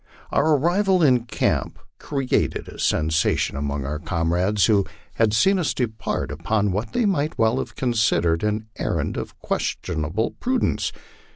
Our 0.31 0.55
arrival 0.57 1.03
in 1.03 1.25
camp 1.25 1.77
created 1.99 2.67
a 2.67 2.79
sensation 2.79 3.55
among 3.55 3.85
our 3.85 3.99
comrades, 3.99 4.65
who 4.65 4.83
had 5.13 5.31
seen 5.31 5.59
us 5.59 5.75
depart 5.75 6.31
upon 6.31 6.71
what 6.71 6.93
they 6.93 7.05
might 7.05 7.37
well 7.37 7.59
have 7.59 7.75
considered 7.75 8.43
an 8.43 8.65
errand 8.79 9.15
of 9.15 9.37
questionable 9.37 10.31
prudence. 10.39 10.91